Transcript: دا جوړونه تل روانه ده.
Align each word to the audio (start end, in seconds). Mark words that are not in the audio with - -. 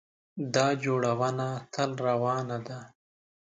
دا 0.53 0.67
جوړونه 0.83 1.47
تل 1.73 1.89
روانه 2.07 2.57
ده. 2.67 2.79